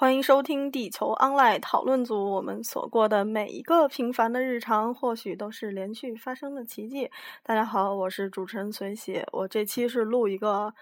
[0.00, 2.30] 欢迎收听地球 online 讨论组。
[2.30, 7.10] 我们所过的每一个平凡的日常，或许都是连续发生的奇迹。
[7.42, 9.20] 大家好，我是主持人随喜。
[9.32, 10.72] 我这期是录一个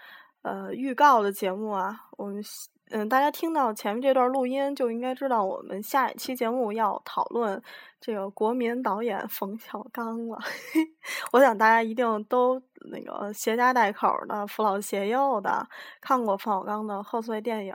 [0.43, 1.99] 呃预告的节目啊。
[2.15, 2.43] 我们
[2.91, 7.59] 嗯，大家听到前面这段录音，就应该知道我们下一期节目要讨论
[7.99, 10.37] 这个国民导演冯小刚了。
[11.33, 12.61] 我想大家一定都
[12.91, 15.67] 那个携家带口的、扶老携幼的
[15.99, 17.73] 看过冯小刚的贺岁电影。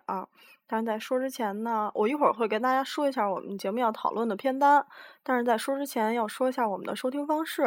[0.67, 4.85] 但是在说之前呢，我一会儿会跟大家说一下我们节目要讨论的片单。
[5.23, 7.65] 但是在说之前，要说一下我们的收听方式：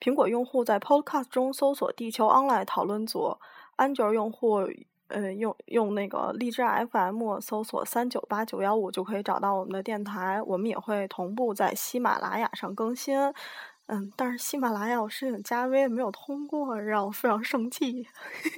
[0.00, 3.36] 苹果用户在 Podcast 中搜索“地球 Online 讨论组”，
[3.76, 4.68] 安卓用户。
[5.08, 10.40] 呃，用用那个荔枝 FM 搜索三九八九幺五就可以找到我们的电台。
[10.42, 13.14] 我们也会同步在喜马拉雅上更新。
[13.86, 18.08] 嗯，但是喜马拉雅我申请加微没有通过，让我非常生气。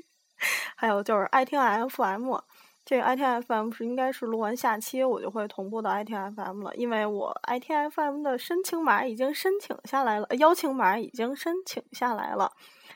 [0.77, 2.39] 还有就是爱听 FM，
[2.87, 12.53] 这个 ITFM 是应该是录完下期我就会同步到 ITFM 了，因为我 ITFM 的申请码已经申请下来了，邀请码已经申请下来了。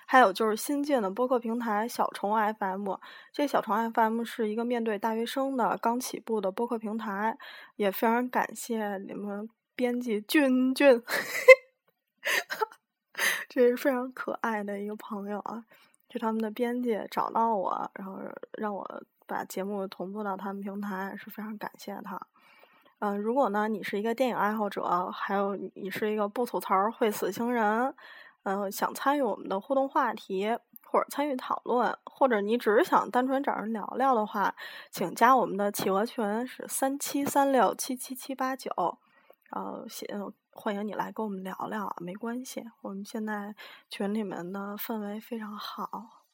[0.06, 2.94] 还有就是新进的播客平台小虫 FM，
[3.32, 7.36] 这小虫 FM 是一个面对大学生的刚起步的播客平台，
[7.74, 11.02] 也非常感谢你们编辑俊俊，
[13.48, 15.64] 这是非常可爱的一个朋友啊，
[16.10, 18.18] 是他们的编辑找到我，然后
[18.58, 22.20] 让我把节目同步到他们平台，是非常感谢他。
[22.98, 27.94] 嗯，如果呢你是一个电影爱好者，还有你是一个不吐槽会死星人。
[28.42, 30.48] 嗯，想参与我们的互动话题，
[30.86, 34.54] 或者参与讨论，或者你只是想单纯找人聊聊的话，
[34.90, 38.70] 请加我们的企鹅群，是三七三六七七七八九，
[39.50, 43.54] 然后欢迎你来跟我们聊聊，没关系，我们现在
[43.88, 46.24] 群里面的氛围非常好。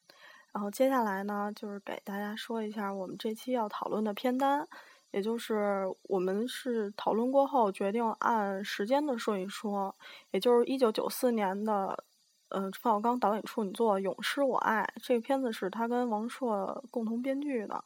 [0.53, 4.67] 然后接下来呢，就是给大家说一下我们这期要讨论的片单。
[5.11, 9.95] 也就是我们是讨论过后决定按时间的顺序说，
[10.31, 12.03] 也就是一九九四年的，
[12.49, 17.83] 嗯，冯小刚导演处女作《永失我爱》这个片子是他跟王朔共同编剧的，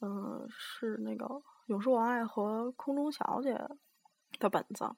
[0.00, 1.26] 嗯，是那个
[1.66, 3.54] 《永失我爱》和《空中小姐》
[4.38, 4.90] 的本子，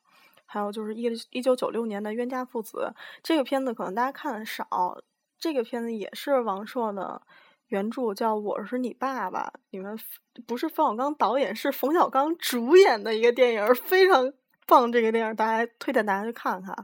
[0.47, 4.99] 还有就是一一九九六年的《冤家父子》这个片子可能大家看的少，
[5.39, 7.23] 这个片子也是王朔的。
[7.69, 9.99] 原著叫《我是你爸爸》，你们
[10.47, 14.33] 不是冯小刚导演，是冯小刚主演的一个电影，非常
[14.67, 14.93] 棒。
[14.93, 16.77] 这个电影大家推荐大家去看看。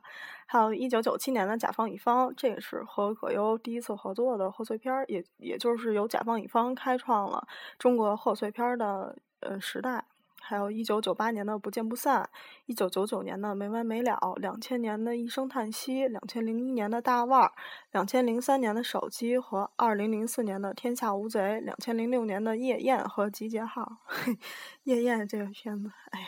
[0.47, 7.47] 还有一九九七年的《甲方乙方》，这也是和葛优第一次合作的贺岁片儿，也也就是由甲方乙方开创了
[7.79, 10.07] 中国贺岁片儿的呃时代。
[10.51, 12.25] 还有一九九八年的《不见不散》，
[12.67, 17.53] 一九九九年的《没完没了》，两千年的一声叹息，两千零一年的大腕儿，
[17.93, 23.99] 两千零三年的手机和二零零四年的天下无贼，两千零六年的夜宴和集结号。
[24.83, 26.27] 夜宴这个片子，哎呀，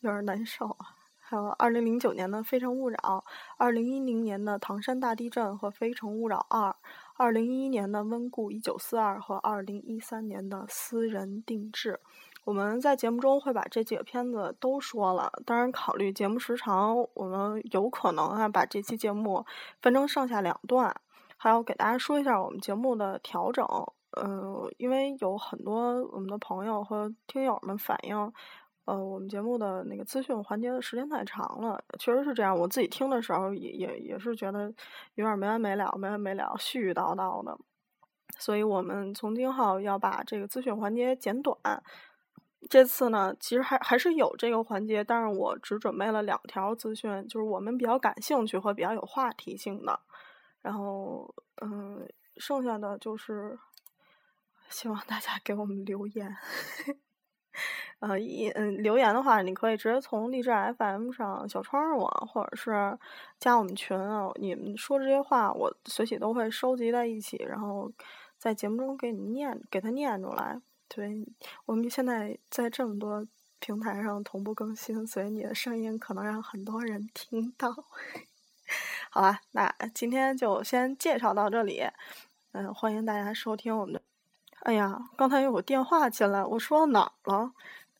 [0.00, 0.96] 有点难受啊。
[1.20, 2.96] 还有二零零九年的《非诚勿扰》，
[3.58, 6.70] 二零一零年的唐山大地震和《非诚勿扰二》，
[7.18, 12.00] 二零一一年的温故一九四二和二零一三年的私人定制。
[12.48, 19.44] 我们在节目中会把这几个片子都说了，当然考虑节目时长，我们有可能啊把这期节目
[19.82, 20.98] 分成上下两段，
[21.36, 23.66] 还要给大家说一下我们节目的调整。
[24.18, 28.16] 嗯，因为有很多我们的朋友和听友们反映，
[28.86, 32.58] 呃，我们节目的那个资讯环节的时间太长了，确实是这样。
[32.58, 34.72] 我自己听的时候也也也是觉得
[35.16, 37.58] 有点没完没了，没完没了，絮絮叨叨的。
[38.38, 41.58] 所以我们从今后要把这个资讯环节减短。
[42.68, 50.00] 这次呢，其实还还是有这个环节，但是我只准备了两条资讯，就是我们比较感兴趣和比较有话题性的。
[50.60, 51.32] 然后，
[51.62, 53.56] 嗯，剩下的就是
[54.68, 56.36] 希望大家给我们留言。
[58.00, 62.98] 呃，一嗯，留言的话，你可以直接从荔枝 FM 上小窗我，或者是
[63.38, 64.28] 加我们群啊。
[64.34, 67.90] 你们说这些话，我随喜都会收集在一起，然后
[68.36, 70.60] 在节目中给你念，给他念出来。
[70.88, 71.26] 对，
[71.66, 73.26] 我们现在在这么多
[73.60, 77.70] 平台上同步更新，所以你的声音可能让很多人听到。
[79.10, 81.82] 好吧，那今天就先介绍到这里。
[82.52, 84.02] 嗯，欢迎大家收听我们的。
[84.60, 87.52] 哎呀，刚才有个电话进来，我说到哪儿了？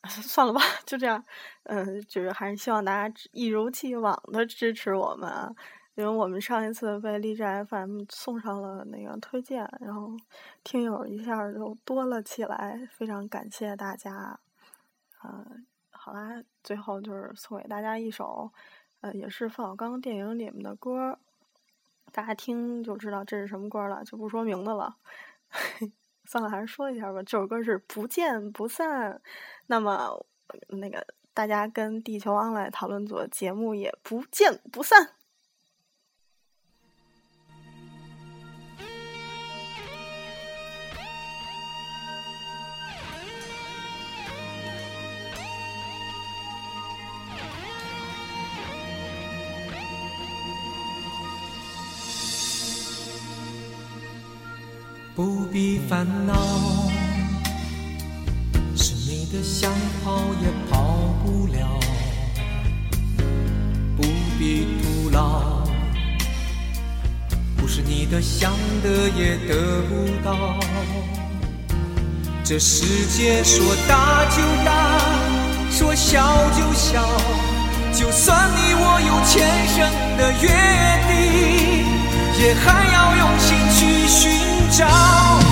[0.08, 1.22] 算了吧，就这样。
[1.64, 5.54] 嗯，就是还是希望大家一如既往的支持我们啊，
[5.98, 10.16] 因为我们上一次被荔枝 FM 送上了那个推荐，然后
[10.62, 14.38] 听友一下就多了起来，非常感谢大家。
[15.24, 18.48] 嗯，好啦，最后就是送给大家一首，
[19.00, 21.18] 呃，也是冯小刚电影里面的歌，
[22.12, 24.94] 大家听就知道这是什么歌了，就不说名字了。
[26.26, 27.20] 算了，还是说一下吧。
[27.24, 29.14] 这首歌是《不见不散》，
[29.66, 30.24] 那么
[30.68, 31.04] 那个
[31.34, 35.17] 大家跟地球 online 讨论组节目也不见不散。
[55.18, 56.32] 不必烦恼，
[58.76, 59.72] 是你的想
[60.04, 60.94] 跑也跑
[61.24, 61.80] 不了。
[63.96, 64.04] 不
[64.38, 65.66] 必徒劳，
[67.56, 70.60] 不是你的想得也得不到。
[72.44, 75.00] 这世界说大就大，
[75.68, 77.02] 说小就小，
[77.92, 80.48] 就算你我有前生的约
[81.08, 81.18] 定，
[82.40, 84.57] 也还要用心去寻。
[84.70, 85.47] 找，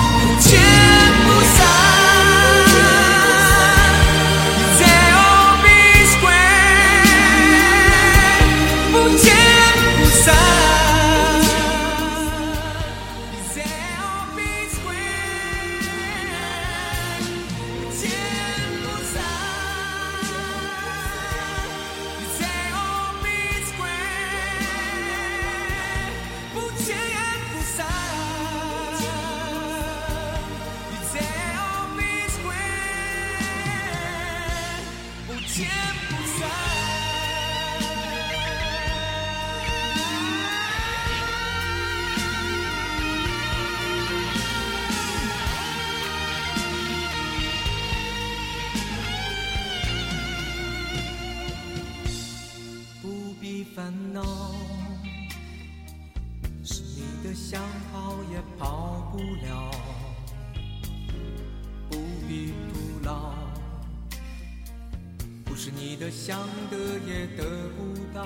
[66.09, 66.39] 想
[66.71, 67.43] 得也得
[67.75, 68.25] 不到，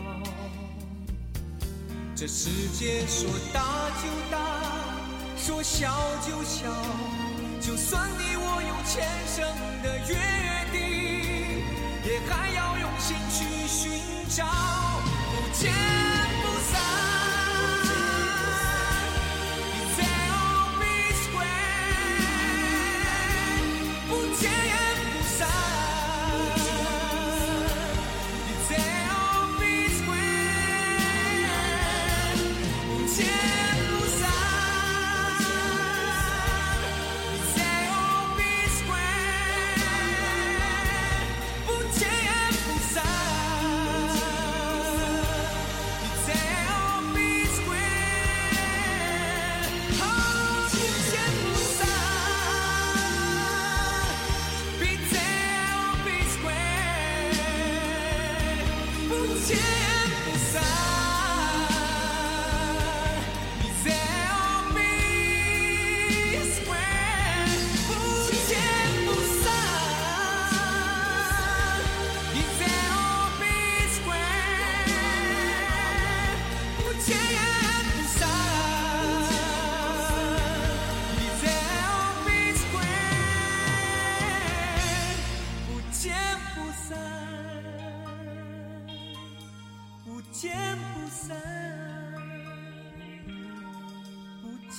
[2.16, 4.38] 这世界说大就大，
[5.36, 5.90] 说小
[6.22, 6.72] 就小，
[7.60, 9.44] 就算你我有前生
[9.82, 10.16] 的约
[10.72, 10.80] 定，
[12.06, 13.92] 也还要用心去寻
[14.30, 14.46] 找，
[15.32, 15.74] 不见
[59.54, 59.91] 不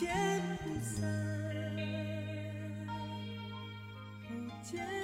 [0.03, 0.43] 不见，
[4.27, 5.02] 不见。